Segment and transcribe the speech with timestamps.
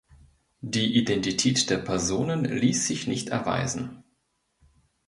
[0.63, 4.03] Die Identität der Personen ließ sich nicht erweisen.